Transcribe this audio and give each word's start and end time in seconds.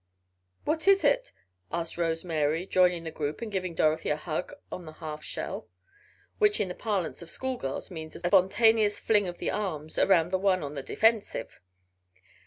"What 0.65 0.87
is 0.87 1.03
it?" 1.03 1.31
asked 1.71 1.95
Rose 1.95 2.25
Mary, 2.25 2.65
joining 2.65 3.03
the 3.03 3.11
group 3.11 3.39
and 3.39 3.51
giving 3.51 3.75
Dorothy 3.75 4.09
a 4.09 4.15
hug 4.15 4.51
"on 4.71 4.85
the 4.85 4.93
half 4.93 5.23
shell," 5.23 5.67
which 6.39 6.59
in 6.59 6.69
the 6.69 6.73
parlance 6.73 7.21
of 7.21 7.29
schoolgirls 7.29 7.91
means 7.91 8.15
a 8.15 8.19
spontaneous 8.27 8.99
fling 8.99 9.27
of 9.27 9.37
the 9.37 9.51
arms 9.51 9.99
around 9.99 10.31
the 10.31 10.39
one 10.39 10.63
on 10.63 10.73
the 10.73 10.81
defensive. 10.81 11.59